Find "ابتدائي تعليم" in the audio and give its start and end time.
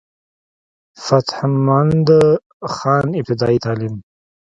3.21-3.95